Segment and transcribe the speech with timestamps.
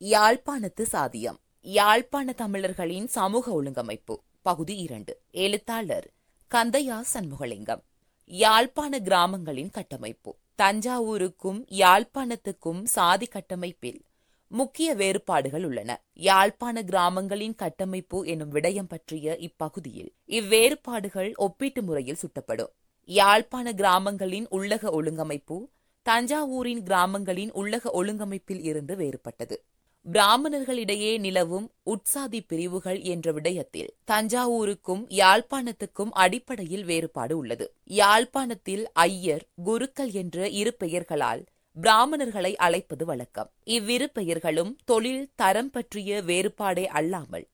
[0.00, 1.36] யாழ்ப்பாணத்து சாதியம்.
[1.60, 4.16] யாழ்ப்பாண தமிழர்களின் சமூக ஒழுங்கமைப்பு.
[4.42, 5.20] பகுதி இரண்டு.
[5.30, 6.10] எழுத்தாளர்
[6.54, 7.82] கந்தையா சண்முகலிங்கம்.
[8.26, 10.36] யாழ்ப்பாண கிராமங்களின் கட்டமைப்பு.
[10.62, 14.04] தஞ்சாவூருக்கும் யாழ்ப்பாணத்துக்கும் சாதி கட்டமைப்பில்
[14.48, 16.02] முக்கிய வேறுபாடுகள் உள்ளன.
[16.14, 22.70] யாழ்ப்பாண கிராமங்களின் கட்டமைப்பு எனும் விடயம் பற்றிய இப்பகுதியில் இவ்வேறுபாடுகள் ஒப்பீட்டு முறையில் சுட்டப்படும்.
[23.04, 25.68] யாழ்ப்பாண கிராமங்களின் உள்ளக ஒழுங்கமைப்பு
[26.08, 29.62] தஞ்சாவூரின் கிராமங்களின் உள்ளக ஒழுங்கமைப்பில் இருந்து வேறுபட்டது.
[30.06, 37.66] பிராமணர்களிடையே நிலவும் உட்சாதி பிரிவுகள் என்ற விடயத்தில் தஞ்சாவூருக்கும் யாழ்ப்பாணத்துக்கும் அடிப்படையில் வேறுபாடு உள்ளது.
[37.84, 41.42] யாழ்ப்பாணத்தில் ஐயர் குருக்கள் என்ற இரு பெயர்களால்
[41.76, 43.50] பிராமணர்களை அழைப்பது வழக்கம்.
[43.64, 47.46] இவ்விரு பெயர்களும் தொழில் தரம் பற்றிய வேறுபாடே அல்லாமல்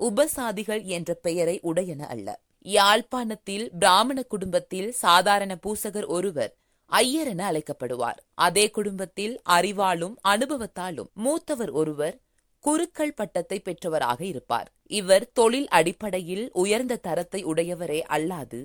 [0.00, 2.28] உபசாதிகள் என்ற பெயரை உடையன அல்ல.
[2.66, 6.52] யாழ்ப்பாணத்தில் பிராமண குடும்பத்தில் சாதாரண பூசகர் ஒருவர்
[6.94, 8.20] ஐயர் என அழைக்கப்படுவார்.
[8.34, 12.16] அதே குடும்பத்தில் அறிவாலும் அனுபவத்தாலும் மூத்தவர் ஒருவர்
[12.64, 14.68] குருக்கள் பட்டத்தை பெற்றவராக இருப்பார்.
[14.86, 18.60] இவர் தொழில் அடிப்படையில் உயர்ந்த தரத்தை உடையவரே அல்லாது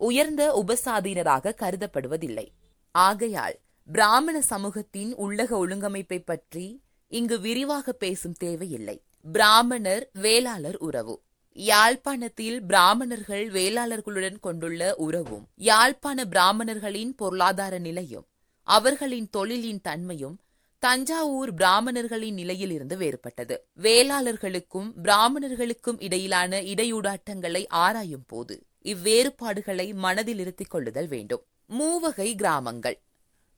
[0.00, 2.46] உயர்ந்த உபசாதீனராக கருதப்படுவதில்லை.
[2.94, 3.56] ஆகையால்
[3.88, 6.66] பிராமண சமூகத்தின் உள்ளக ஒழுங்கமைப்பை பற்றி
[7.12, 8.96] இங்கு விரிவாக பேசும் தேவையில்லை.
[9.32, 11.14] பிராமணர் வேளாளர் உறவு.
[11.58, 18.26] யாழ்ப்பாணத்தில் பிராமணர்கள் வேளாளர்களுடன் கொண்டுள்ள உறவும் யாழ்ப்பாண பிராமணர்களின் பொருளாதார நிலையும்
[18.62, 20.40] அவர்களின் தொழிலின் தன்மையும்
[20.78, 23.56] தஞ்சாவூர் பிராமணர்களின் நிலையிலிருந்து வேறுபட்டது.
[23.82, 31.44] வேளாளர்களுக்கும் பிராமணர்களுக்கும் இடையிலான இடையூடாட்டங்களை ஆராயும் போது இவ்வேறுபாடுகளை மனதில் இருத்திக் கொள்ளுதல் வேண்டும்.
[31.66, 33.02] மூவகை கிராமங்கள்.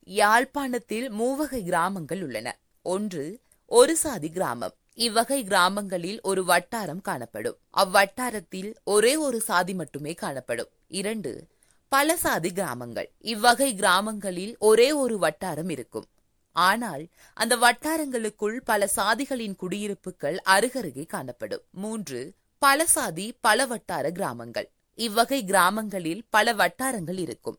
[0.05, 2.59] யாழ்ப்பாணத்தில் மூவகை கிராமங்கள் உள்ளன.
[2.83, 4.75] ஒன்று ஒரு சாதி கிராமம்.
[4.99, 7.57] இவ்வகை கிராமங்களில் ஒரு வட்டாரம் காணப்படும்.
[7.77, 10.69] அவ்வட்டாரத்தில் ஒரே ஒரு சாதி மட்டுமே காணப்படும்.
[10.89, 11.47] இரண்டு
[11.89, 13.09] பல சாதி கிராமங்கள்.
[13.19, 16.07] இவ்வகை கிராமங்களில் ஒரே ஒரு வட்டாரம் இருக்கும்.
[16.53, 21.65] ஆனால் அந்த வட்டாரங்களுக்குள் பல சாதிகளின் குடியிருப்புகள் அருகருகே காணப்படும்.
[21.71, 24.71] மூன்று பல சாதி பல வட்டார கிராமங்கள்.
[24.95, 27.59] இவ்வகை கிராமங்களில் பல வட்டாரங்கள் இருக்கும்.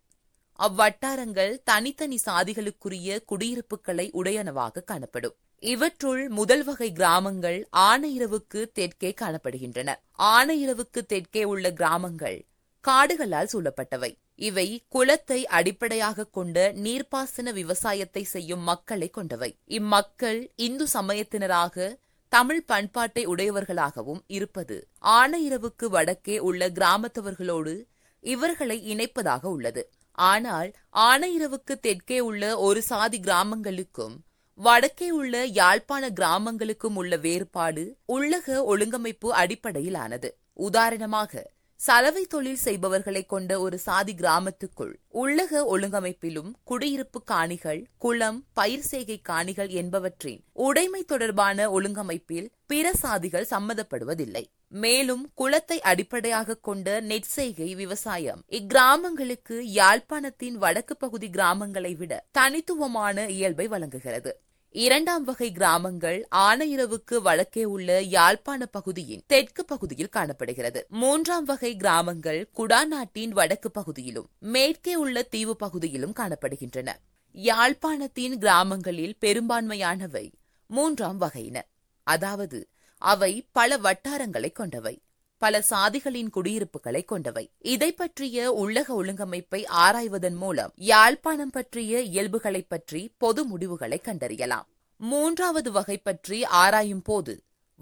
[0.59, 5.35] அவ்வட்டாரங்கள் தனித்தனி சாதிகளுக்குரிய குடியிருப்புகளை உடையனவாக காணப்படும்.
[5.63, 9.89] இவற்றுள் முதல் வகை கிராமங்கள் ஆனையிரவுக்கு தெற்கே காணப்படுகின்றன.
[10.17, 12.45] ஆனையிரவுக்கு தெற்கே உள்ள கிராமங்கள்
[12.85, 14.09] காடுகளால் சூழப்பட்டவை.
[14.35, 19.57] இவை குளத்தை அடிப்படையாக கொண்ட நீர்ப்பாசன விவசாயத்தை செய்யும் மக்களை கொண்டவை.
[19.65, 27.75] இம்மக்கள் இந்து சமயத்தினராக தமிழ் பண்பாட்டை உடையவர்களாகவும் இருப்பது ஆனையிரவுக்கு வடக்கே உள்ள கிராமத்தவர்களோடு
[28.19, 29.89] இவர்களை இணைப்பதாக உள்ளது.
[30.11, 34.17] ஆனால் ஆனையிரவுக்கு தெற்கே உள்ள ஒரு சாதி கிராமங்களுக்கும்
[34.65, 37.83] வடக்கே உள்ள யாழ்ப்பாண கிராமங்களுக்கும் உள்ள வேறுபாடு
[38.15, 40.29] உள்ளக ஒழுங்கமைப்பு அடிப்படையிலானது.
[40.67, 41.43] உதாரணமாக
[41.79, 49.71] சலவை தொழில் செய்பவர்களை கொண்ட ஒரு சாதி கிராமத்துக்குள் உள்ளக ஒழுங்கமைப்பிலும் குடியிருப்பு காணிகள் குளம் பயிர் செய்கை காணிகள்
[49.81, 54.43] என்பவற்றின் உடைமை தொடர்பான ஒழுங்கமைப்பில் பிற சாதிகள் சம்மதப்படுவதில்லை.
[54.83, 64.33] மேலும் குளத்தை அடிப்படையாக கொண்ட நெற்செய்கை விவசாயம் இக்கிராமங்களுக்கு யாழ்ப்பாணத்தின் வடக்கு பகுதி கிராமங்களை விட தனித்துவமான இயல்பை வழங்குகிறது.
[64.73, 70.85] இரண்டாம் வகை கிராமங்கள் ஆனையிரவுக்கு வடக்கே உள்ள யாழ்ப்பாண பகுதியின் தெற்கு பகுதியில் காணப்படுகிறது.
[70.89, 76.89] மூன்றாம் வகை கிராமங்கள் குடாநாட்டின் வடக்கு பகுதியிலும் மேற்கே உள்ள தீவு பகுதியிலும் காணப்படுகின்றன.
[77.33, 80.31] யாழ்ப்பாணத்தின் கிராமங்களில் பெரும்பான்மையானவை
[80.67, 81.61] மூன்றாம் வகையின.
[82.03, 82.67] அதாவது
[82.97, 85.01] அவை பல வட்டாரங்களை கொண்டவை.
[85.43, 87.45] பல சாதிகளின் குடியிருப்புகளை கொண்டவை.
[87.73, 94.67] இதை பற்றிய உள்ளக ஒழுங்கமைப்பை ஆராய்வதன் மூலம் யாழ்ப்பாணம் பற்றிய இயல்புகளை பற்றி பொது முடிவுகளை கண்டறியலாம்.
[94.99, 97.33] மூன்றாவது வகை பற்றி ஆராயும் போது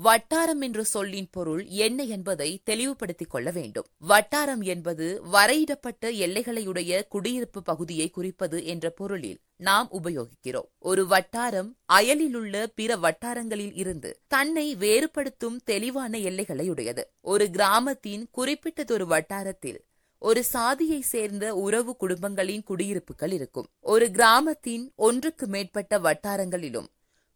[0.04, 3.86] வட்டாரம் என்ற சொல்லின் பொருள் என்ன என்பதை தெளிவுபடுத்திக் கொள்ள வேண்டும்.
[3.98, 10.70] வட்டாரம் என்பது வரையிடப்பட்ட எல்லைகளையுடைய குடியிருப்பு பகுதியை குறிப்பது என்ற பொருளில் நாம் உபயோகிக்கிறோம்.
[10.80, 19.80] ஒரு வட்டாரம் அயலிலுள்ள பிற வட்டாரங்களில் இருந்து தன்னை வேறுபடுத்தும் தெளிவான எல்லைகளை உடையது ஒரு கிராமத்தின் குறிப்பிட்டதொரு வட்டாரத்தில்
[20.18, 23.68] ஒரு சாதியை சேர்ந்த உறவு குடும்பங்களின் குடியிருப்புகள் இருக்கும்.
[23.80, 26.88] ஒரு கிராமத்தின் ஒன்றுக்கு மேற்பட்ட வட்டாரங்களிலும்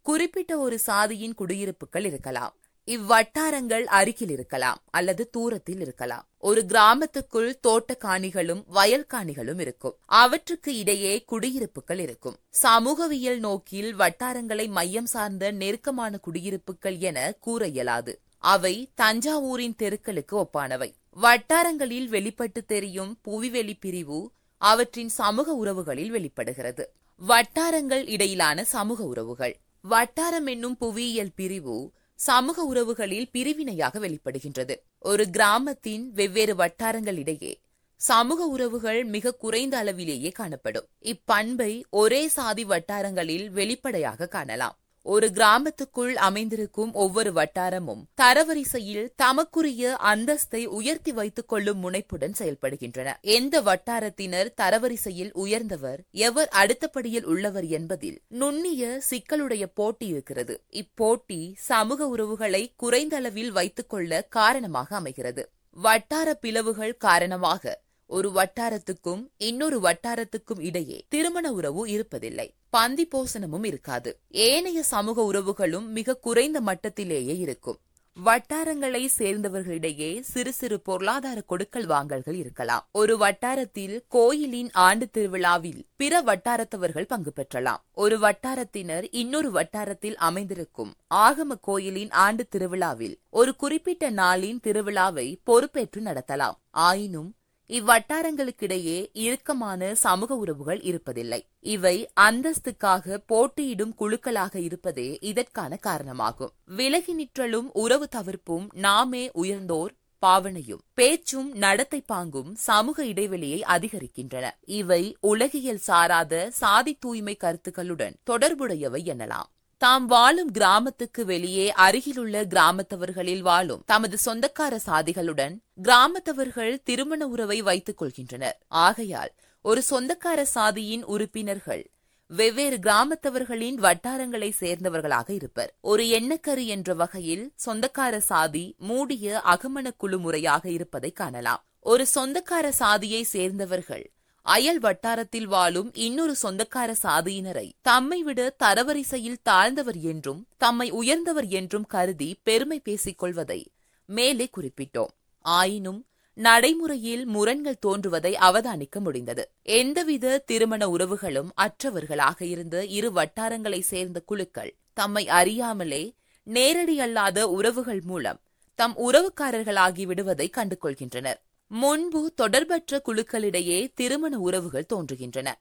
[0.04, 2.56] குறிப்பிட்ட ஒரு சாதியின் குடியிருப்புகள் இருக்கலாம்.
[2.86, 6.28] இவ்வட்டாரங்கள் அருகில் இருக்கலாம் அல்லது தூரத்தில் இருக்கலாம்.
[6.38, 9.96] ஒரு கிராமத்துக்குள் தோட்ட காணிகளும் வயல் காணிகளும் இருக்கும்.
[10.06, 12.38] அவற்றுக்கு இடையே குடியிருப்புகள் இருக்கும்.
[12.50, 18.20] சமூகவியல் நோக்கில் வட்டாரங்களை மையம் சார்ந்த நெருக்கமான குடியிருப்புகள் என கூற இயலாது.
[18.38, 20.94] அவை தஞ்சாவூரின் தெருக்களுக்கு ஒப்பானவை.
[21.22, 26.94] வட்டாரங்களில் வெளிப்பட்டு தெரியும் புவிவெளி பிரிவு அவற்றின் சமூக உறவுகளில் வெளிப்படுகிறது.
[27.16, 29.58] வட்டாரங்கள் இடையிலான சமூக உறவுகள்.
[29.90, 34.76] வட்டாரம் என்னும் புவியியல் பிரிவு சமூக உறவுகளில் பிரிவினையாக வெளிப்படுகின்றது.
[35.00, 37.54] ஒரு கிராமத்தின் வெவ்வேறு வட்டாரங்களிடையே
[37.96, 40.88] சமூக உறவுகள் மிக குறைந்த அளவிலேயே காணப்படும்.
[41.02, 44.78] இப்பண்பை ஒரே சாதி வட்டாரங்களில் வெளிப்படையாக காணலாம்.
[45.06, 53.14] ஒரு கிராமத்துக்குள் அமைந்திருக்கும் ஒவ்வொரு வட்டாரமும் தரவரிசையில் தமக்குரிய அந்தஸ்தை உயர்த்தி வைத்துக் கொள்ளும் முனைப்புடன் செயல்படுகின்றன.
[53.22, 60.64] எந்த வட்டாரத்தினர் தரவரிசையில் உயர்ந்தவர் எவர் அடுத்தபடியில் உள்ளவர் என்பதில் நுண்ணிய சிக்கலுடைய போட்டி இருக்கிறது.
[60.72, 65.52] இப்போட்டி சமூக உறவுகளை குறைந்த அளவில் வைத்துக் கொள்ள காரணமாக அமைகிறது.
[65.70, 72.50] வட்டார பிளவுகள் காரணமாக ஒரு வட்டாரத்துக்கும் இன்னொரு வட்டாரத்துக்கும் இடையே திருமண உறவு இருப்பதில்லை.
[72.76, 74.20] பந்தி போசனமும் இருக்காது.
[74.28, 77.78] ஏனைய சமூக உறவுகளும் மிக குறைந்த மட்டத்திலேயே இருக்கும்.
[78.26, 82.88] வட்டாரங்களை சேர்ந்தவர்களிடையே சிறு சிறு பொருளாதார கொடுக்கல் வாங்கல்கள் இருக்கலாம்.
[82.92, 87.82] ஒரு வட்டாரத்தில் கோயிலின் ஆண்டு திருவிழாவில் பிற வட்டாரத்தவர்கள் பங்கு பெற்றலாம்.
[87.94, 90.94] ஒரு வட்டாரத்தினர் இன்னொரு வட்டாரத்தில் அமைந்திருக்கும்.
[91.16, 96.58] ஆகம கோயிலின் ஆண்டு திருவிழாவில் ஒரு குறிப்பிட்ட நாளின் திருவிழாவை பொறுப்பேற்று நடத்தலாம்.
[96.70, 97.32] ஆயினும்
[97.70, 101.40] இவ்வட்டாரங்களுக்கிடையே இறுக்கமான சமூக உறவுகள் இருப்பதில்லை.
[101.60, 106.52] இவை அந்தஸ்துக்காக போட்டியிடும் குழுக்களாக இருப்பதே இதற்கான காரணமாகும்.
[106.66, 114.50] விலகி நிற்றலும் உறவு தவிர்ப்பும் நாமே உயர்ந்தோர் பாவனையும் பேச்சும் நடத்தை பாங்கும் சமூக இடைவெளியை அதிகரிக்கின்றன.
[114.66, 119.50] இவை உலகியல் சாராத சாதி தூய்மை கருத்துக்களுடன் தொடர்புடையவை எனலாம்.
[119.84, 128.58] தாம் வாழும் கிராமத்துக்கு வெளியே அருகிலுள்ள கிராமத்தவர்களில் வாழும் தமது சொந்தக்கார சாதிகளுடன் கிராமத்தவர்கள் திருமண உறவை வைத்துக் கொள்கின்றனர்.
[128.68, 129.32] ஆகையால்
[129.62, 131.90] ஒரு சொந்தக்கார சாதியின் உறுப்பினர்கள்
[132.28, 135.74] வெவ்வேறு கிராமத்தவர்களின் வட்டாரங்களை சேர்ந்தவர்களாக இருப்பர்.
[135.82, 141.66] ஒரு எண்ணக்கரு என்ற வகையில் சொந்தக்கார சாதி மூடிய அகமண குழு முறையாக இருப்பதை காணலாம்.
[141.80, 144.12] ஒரு சொந்தக்கார சாதியை சேர்ந்தவர்கள்
[144.46, 152.40] அயல் வட்டாரத்தில் வாழும் இன்னொரு சொந்தக்கார சாதியினரை தம்மை விட தரவரிசையில் தாழ்ந்தவர் என்றும் தம்மை உயர்ந்தவர் என்றும் கருதி
[152.44, 153.72] பெருமை பேசிக் கொள்வதை
[154.06, 155.14] மேலே குறிப்பிட்டோம்.
[155.40, 159.50] ஆயினும் நடைமுறையில் முரண்கள் தோன்றுவதை அவதானிக்க முடிந்தது.
[159.62, 166.04] எந்தவித திருமண உறவுகளும் அற்றவர்களாக இருந்த இரு வட்டாரங்களை சேர்ந்த குழுக்கள் தம்மை அறியாமலே
[166.44, 168.42] நேரடி அல்லாத உறவுகள் மூலம்
[168.76, 171.42] தம் உறவுக்காரர்களாகி விடுவதை கண்டுகொள்கின்றனர்.
[171.76, 175.52] முன்பு தொடர்பற்ற குழுக்களிடையே திருமண உறவுகள் தோன்றுகின்றன.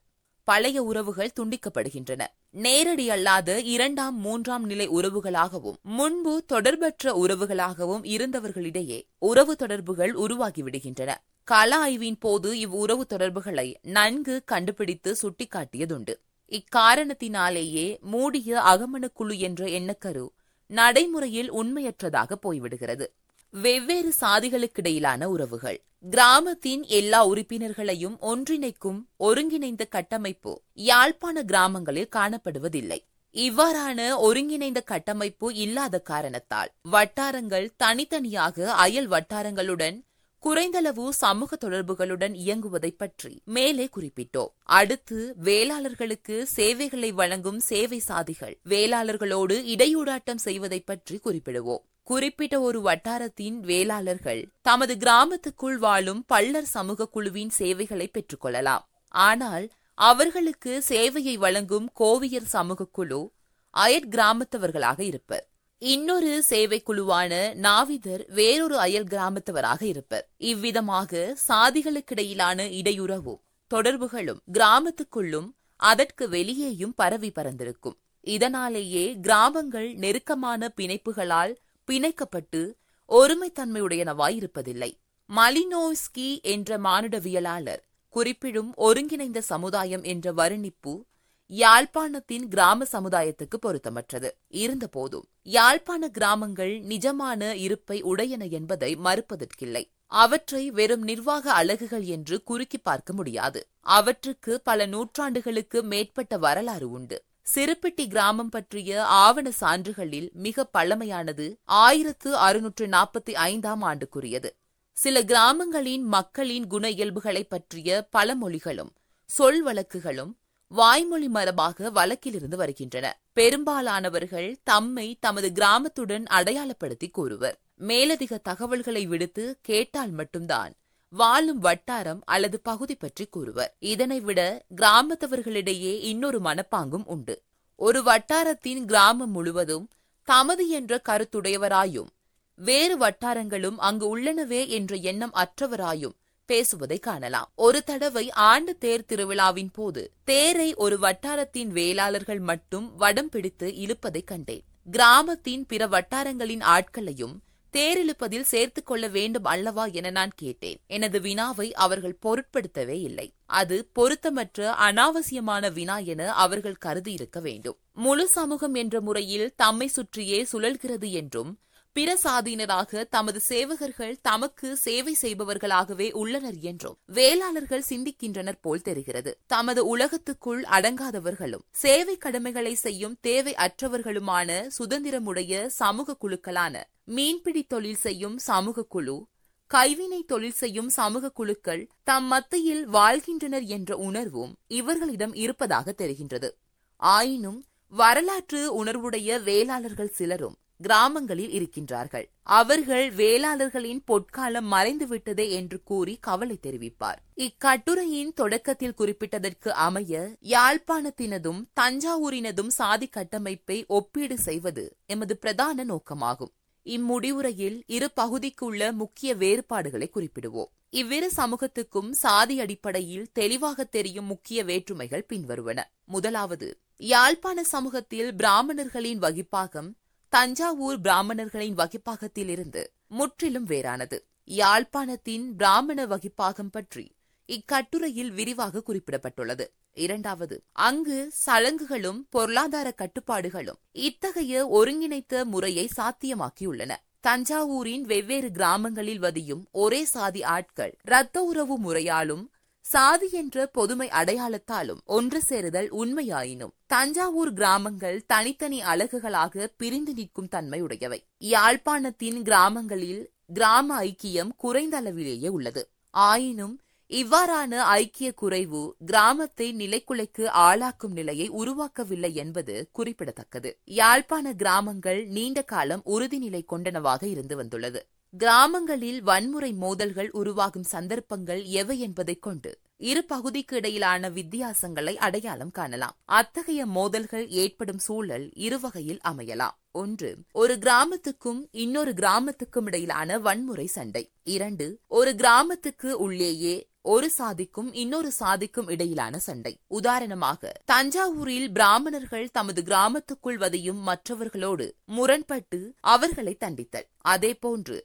[0.45, 2.27] பழைய உறவுகள் துண்டிக்கப்படுகின்றன.
[2.51, 11.15] நேரடி அல்லாத இரண்டாம் மூன்றாம் நிலை உறவுகளாகவும் முன்பு தொடர்பற்ற உறவுகளாகவும் இருந்தவர்களிடையே உறவு தொடர்புகள் உருவாகிவிடுகின்றன.
[11.45, 16.15] கள ஆய்வின் போது இவ்வுறவு தொடர்புகளை நன்கு கண்டுபிடித்து சுட்டிக்காட்டியதுண்டு.
[16.51, 20.29] இக்காரணத்தினாலேயே மூடிய அகமணக்குழு குழு என்ற எண்ணக்கரு
[20.67, 23.07] நடைமுறையில் உண்மையற்றதாக போய்விடுகிறது.
[23.55, 25.79] வெவ்வேறு சாதிகளுக்கிடையிலான உறவுகள்.
[26.11, 32.99] கிராமத்தின் எல்லா உறுப்பினர்களையும் ஒன்றிணைக்கும் ஒருங்கிணைந்த கட்டமைப்பு யாழ்ப்பாண கிராமங்களில் காணப்படுவதில்லை.
[33.37, 39.99] இவ்வாறான ஒருங்கிணைந்த கட்டமைப்பு இல்லாத காரணத்தால் வட்டாரங்கள் தனித்தனியாக அயல் வட்டாரங்களுடன்
[40.39, 44.53] குறைந்தளவு சமூக தொடர்புகளுடன் இயங்குவதை பற்றி மேலே குறிப்பிட்டோம்.
[44.63, 51.87] அடுத்து வேளாளர்களுக்கு சேவைகளை வழங்கும் சேவை சாதிகள் வேளாளர்களோடு இடையூடாட்டம் செய்வதை பற்றி குறிப்பிடுவோம்.
[52.07, 58.85] குறிப்பிட்ட ஒரு வட்டாரத்தின் வேளாளர்கள் தமது கிராமத்துக்குள் வாழும் பள்ளர் சமூக குழுவின் சேவைகளை பெற்றுக்கொள்ளலாம்.
[59.09, 63.33] ஆனால் அவர்களுக்கு சேவையை வழங்கும் கோவியர் சமூக குழு
[63.71, 65.47] அயற் கிராமத்தவர்களாக இருப்பர்
[65.79, 73.41] இன்னொரு சேவை குழுவான நாவிதர் வேறொரு அயல் கிராமத்தவராக இருப்பர் இவ்விதமாக சாதிகளுக்கிடையிலான இடையுறவும்
[73.71, 81.55] தொடர்புகளும் கிராமத்துக்குள்ளும் அதற்கு வெளியேயும் பரவி பறந்திருக்கும் இதனாலேயே கிராமங்கள் நெருக்கமான பிணைப்புகளால்
[81.91, 82.61] பிணைக்கப்பட்டு
[83.09, 84.91] ஒருமைத்தன்மையுடையனவாய் இருப்பதில்லை
[85.31, 91.05] மலினோஸ்கி என்ற மானுடவியலாளர் குறிப்பிடும் ஒருங்கிணைந்த சமுதாயம் என்ற வர்ணிப்பு
[91.51, 94.31] யாழ்ப்பாணத்தின் கிராம சமுதாயத்துக்கு பொருத்தமற்றது.
[94.49, 99.85] இருந்தபோதும் யாழ்ப்பாண கிராமங்கள் நிஜமான இருப்பை உடையன என்பதை மறுப்பதற்கில்லை.
[100.07, 103.67] அவற்றை வெறும் நிர்வாக அழகுகள் என்று குறுக்கி பார்க்க முடியாது.
[103.81, 107.25] அவற்றுக்கு பல நூற்றாண்டுகளுக்கு மேற்பட்ட வரலாறு உண்டு.
[107.47, 114.51] சிறுப்பிட்டி கிராமம் பற்றிய ஆவண சான்றுகளில் மிக பழமையானது ஆயிரத்து அறுநூற்று நாற்பத்தி ஐந்தாம் ஆண்டுக்குரியது.
[114.93, 118.93] சில கிராமங்களின் மக்களின் குண இயல்புகளை பற்றிய பழமொழிகளும்
[119.25, 120.33] சொல் வழக்குகளும்
[120.69, 123.21] வாய்மொழி மரபாக வழக்கிலிருந்து வருகின்றன.
[123.33, 127.59] பெரும்பாலானவர்கள் தம்மை தமது கிராமத்துடன் அடையாளப்படுத்தி கூறுவர்.
[127.77, 130.73] மேலதிக தகவல்களை விடுத்து கேட்டால் மட்டும்தான்
[131.13, 133.77] வாழும் வட்டாரம் அல்லது பகுதி பற்றி கூறுவர்.
[133.79, 137.43] இதனை விட கிராமத்தவர்களிடையே இன்னொரு மனப்பாங்கும் உண்டு.
[137.77, 139.91] ஒரு வட்டாரத்தின் கிராமம் முழுவதும்
[140.29, 142.11] தமது என்ற கருத்துடையவராயும்
[142.55, 146.17] வேறு வட்டாரங்களும் அங்கு உள்ளனவே என்ற எண்ணம் அற்றவராயும்
[146.47, 147.51] பேசுவதை காணலாம்.
[147.55, 154.65] ஒரு தடவை ஆண்டு தேர் திருவிழாவின் போது தேரை ஒரு வட்டாரத்தின் வேளாளர்கள் மட்டும் வடம் பிடித்து இழுப்பதை கண்டேன்.
[154.91, 160.81] கிராமத்தின் பிற வட்டாரங்களின் ஆட்களையும் தேரிழுப்பதில் சேர்த்துக் கொள்ள வேண்டும் அல்லவா என நான் கேட்டேன்.
[160.87, 163.33] எனது வினாவை அவர்கள் பொருட்படுத்தவே இல்லை.
[163.47, 167.77] அது பொருத்தமற்ற அனாவசியமான வினா என அவர்கள் கருதியிருக்க வேண்டும்.
[167.93, 171.59] முழு சமூகம் என்ற முறையில் தம்மை சுற்றியே சுழல்கிறது என்றும்
[171.93, 179.39] பிற சாதியினராக தமது சேவகர்கள் தமக்கு சேவை செய்பவர்களாகவே உள்ளனர் என்றும் வேளாளர்கள் சிந்திக்கின்றனர் போல் தெரிகிறது.
[179.47, 188.85] தமது உலகத்துக்குள் அடங்காதவர்களும் சேவை கடமைகளை செய்யும் தேவை அற்றவர்களுமான சுதந்திரமுடைய சமூக குழுக்களான மீன்பிடி தொழில் செய்யும் சமூக
[188.85, 189.27] குழு
[189.71, 196.51] கைவினை தொழில் செய்யும் சமூக குழுக்கள் தம் மத்தியில் வாழ்கின்றனர் என்ற உணர்வும் இவர்களிடம் இருப்பதாக தெரிகின்றது.
[196.97, 202.27] ஆயினும் வரலாற்று உணர்வுடைய வேளாளர்கள் சிலரும் கிராமங்களில் இருக்கின்றார்கள்.
[202.43, 207.21] அவர்கள் வேளாளர்களின் பொற்காலம் மறைந்துவிட்டதே என்று கூறி கவலை தெரிவிப்பார்.
[207.37, 210.23] இக்கட்டுரையின் தொடக்கத்தில் குறிப்பிட்டதற்கு அமைய
[210.55, 216.53] யாழ்ப்பாணத்தினதும் தஞ்சாவூரினதும் சாதி கட்டமைப்பை ஒப்பீடு செய்வது எமது பிரதான நோக்கமாகும்.
[216.87, 220.71] இம்முடிவுரையில் இரு பகுதிக்குள்ள முக்கிய வேறுபாடுகளை குறிப்பிடுவோம்.
[220.91, 225.81] இவ்விரு சமூகத்துக்கும் சாதி அடிப்படையில் தெளிவாக தெரியும் முக்கிய வேற்றுமைகள் பின்வருவன.
[226.05, 229.89] முதலாவது யாழ்ப்பாண சமூகத்தில் பிராமணர்களின் வகிப்பாகம்
[230.33, 234.19] தஞ்சாவூர் பிராமணர்களின் வகிப்பாகத்திலிருந்து முற்றிலும் வேறானது.
[234.47, 237.15] யாழ்ப்பாணத்தின் பிராமண வகிப்பாகம் பற்றி
[237.47, 239.67] இக்கட்டுரையில் விரிவாக குறிப்பிடப்பட்டுள்ளது.
[239.95, 246.93] இரண்டாவது அங்கு சடங்குகளும் பொருளாதார கட்டுப்பாடுகளும் இத்தகைய ஒருங்கிணைத்த முறையை சாத்தியமாக்கியுள்ளன.
[247.29, 252.52] தஞ்சாவூரின் வெவ்வேறு கிராமங்களில் வதியும் ஒரே சாதி ஆட்கள் இரத்த உறவு முறையாலும்
[252.85, 261.19] சாதி என்ற பொதுமை அடையாளத்தாலும் ஒன்று சேருதல் உண்மையாயினும் தஞ்சாவூர் கிராமங்கள் தனித்தனி அழகுகளாக பிரிந்து நிற்கும் தன்மையுடையவை.
[261.39, 265.89] யாழ்ப்பாணத்தின் கிராமங்களில் கிராம ஐக்கியம் குறைந்த அளவிலேயே உள்ளது.
[266.11, 273.79] ஆயினும் இவ்வாறான ஐக்கிய குறைவு கிராமத்தை நிலைக்குலைக்கு ஆளாக்கும் நிலையை உருவாக்கவில்லை என்பது குறிப்பிடத்தக்கது.
[273.85, 278.07] யாழ்ப்பாண கிராமங்கள் நீண்ட காலம் உறுதிநிலை கொண்டனவாக இருந்து வந்துள்ளது.
[278.39, 286.17] கிராமங்களில் வன்முறை மோதல்கள் உருவாகும் சந்தர்ப்பங்கள் எவை என்பதைக் கொண்டு இரு பகுதிக்கு இடையிலான வித்தியாசங்களை அடையாளம் காணலாம்.
[286.25, 289.71] அத்தகைய மோதல்கள் ஏற்படும் சூழல் இருவகையில் அமையலாம்.
[289.91, 294.31] ஒன்று ஒரு கிராமத்துக்கும் இன்னொரு கிராமத்துக்கும் இடையிலான வன்முறை சண்டை.
[294.43, 299.79] இரண்டு ஒரு கிராமத்துக்கு உள்ளேயே ஒரு சாதிக்கும் இன்னொரு சாதிக்கும் இடையிலான சண்டை.
[299.87, 307.09] உதாரணமாக தஞ்சாவூரில் பிராமணர்கள் தமது கிராமத்துக்குள் வதையும் மற்றவர்களோடு முரண்பட்டு அவர்களை தண்டித்தல்.
[307.29, 308.01] அதேபோன்று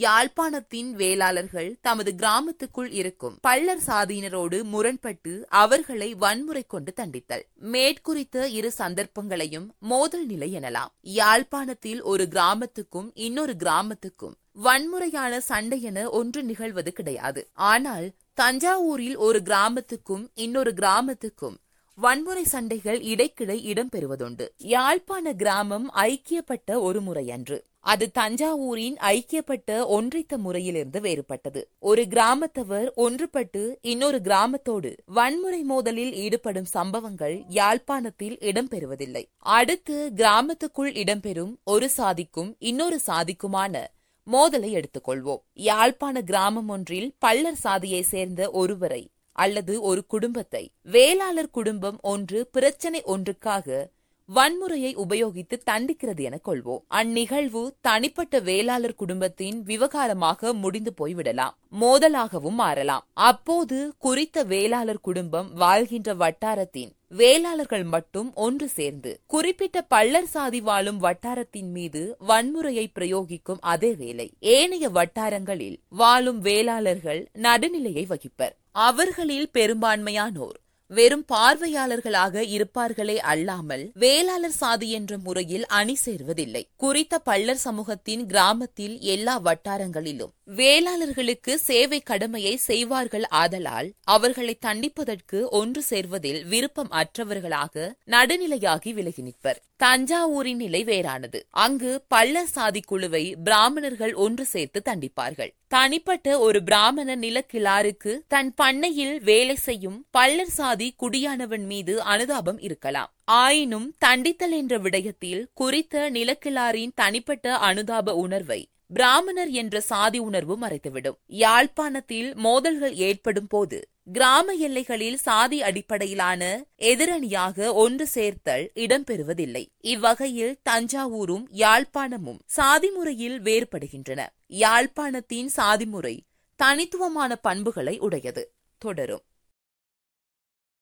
[0.00, 7.42] யாழ்ப்பாணத்தின் வேளாளர்கள் தமது கிராமத்துக்குள் இருக்கும் பள்ளர் சாதியினரோடு முரண்பட்டு அவர்களை வன்முறை கொண்டு தண்டித்தல்.
[7.54, 10.92] மேற்குறித்த இரு சந்தர்ப்பங்களையும் மோதல் நிலை எனலாம்.
[11.00, 17.48] யாழ்ப்பாணத்தில் ஒரு கிராமத்துக்கும் இன்னொரு கிராமத்துக்கும் வன்முறையான சண்டை என ஒன்று நிகழ்வது கிடையாது.
[17.54, 21.56] ஆனால் தஞ்சாவூரில் ஒரு கிராமத்துக்கும் இன்னொரு கிராமத்துக்கும்
[21.94, 24.48] வன்முறை சண்டைகள் இடைக்கிடை இடம்பெறுவதுண்டு.
[24.56, 27.64] யாழ்ப்பாண கிராமம் ஐக்கியப்பட்ட ஒரு முறையன்று.
[27.80, 31.64] அது தஞ்சாவூரின் ஐக்கியப்பட்ட ஒன்றித்த முறையிலிருந்து வேறுபட்டது.
[31.78, 39.24] ஒரு கிராமத்தவர் ஒன்றுபட்டு இன்னொரு கிராமத்தோடு வன்முறை மோதலில் ஈடுபடும் சம்பவங்கள் யாழ்ப்பாணத்தில் இடம்பெறுவதில்லை.
[39.38, 43.84] அடுத்து கிராமத்துக்குள் இடம்பெறும் ஒரு சாதிக்கும் இன்னொரு சாதிக்குமான
[44.32, 45.42] மோதலை எடுத்துக்கொள்வோம்.
[45.52, 50.70] யாழ்ப்பாண கிராமம் ஒன்றில் பள்ளர் சாதியை சேர்ந்த ஒருவரை அல்லது ஒரு குடும்பத்தை.
[50.82, 53.88] வேளாளர் குடும்பம் ஒன்று பிரச்சனை ஒன்றுக்காக
[54.34, 56.82] வன்முறையை உபயோகித்து தண்டிக்கிறது என கொள்வோம்.
[56.88, 61.54] அந்நிகழ்வு தனிப்பட்ட வேளாளர் குடும்பத்தின் விவகாரமாக முடிந்து போய்விடலாம்.
[61.80, 63.06] மோதலாகவும் மாறலாம்.
[63.12, 71.70] அப்போது குறித்த வேளாளர் குடும்பம் வாழ்கின்ற வட்டாரத்தின் வேளாளர்கள் மட்டும் ஒன்று சேர்ந்து குறிப்பிட்ட பள்ளர் சாதி வாழும் வட்டாரத்தின்
[71.70, 78.54] மீது வன்முறையை பிரயோகிக்கும் அதே வேளை ஏனைய வட்டாரங்களில் வாழும் வேளாளர்கள் நடுநிலையை வகிப்பர்.
[78.72, 86.62] அவர்களில் பெரும்பான்மையானோர் வெறும் பார்வையாளர்களாக இருப்பார்களே அல்லாமல் வேளாளர் சாதி என்ற முறையில் அணி சேர்வதில்லை.
[86.76, 96.44] குறித்த பள்ளர் சமூகத்தின் கிராமத்தில் எல்லா வட்டாரங்களிலும் வேளாளர்களுக்கு சேவை கடமையை செய்வார்கள் ஆதலால் அவர்களை தண்டிப்பதற்கு ஒன்று சேர்வதில்
[96.46, 99.62] விருப்பம் அற்றவர்களாக நடுநிலையாகி விலகி நிற்பர்.
[99.76, 101.42] தஞ்சாவூரின் நிலை வேறானது.
[101.50, 105.52] அங்கு பள்ளர் சாதி குழுவை பிராமணர்கள் ஒன்று சேர்த்து தண்டிப்பார்கள்.
[105.68, 113.12] தனிப்பட்ட ஒரு பிராமண நிலக்கிழாருக்கு தன் பண்ணையில் வேலை செய்யும் பள்ளர் சாதி குடியானவன் மீது அனுதாபம் இருக்கலாம்.
[113.24, 121.18] ஆயினும் தண்டித்தல் என்ற விடயத்தில் குறித்த நிலக்கிழாரின் தனிப்பட்ட அனுதாப உணர்வை பிராமணர் என்ற சாதி உணர்வு மறைத்துவிடும்.
[121.26, 129.64] யாழ்ப்பாணத்தில் மோதல்கள் ஏற்படும் போது கிராம எல்லைகளில் சாதி அடிப்படையிலான எதிரணியாக ஒன்று சேர்த்தல் இடம்பெறுவதில்லை.
[129.78, 134.20] இவ்வகையில் தஞ்சாவூரும் யாழ்ப்பாணமும் சாதி முறையில் வேறுபடுகின்றன.
[134.48, 136.24] யாழ்ப்பாணத்தின் சாதி முறை
[136.56, 138.52] தனித்துவமான பண்புகளை உடையது.
[138.78, 139.22] தொடரும்.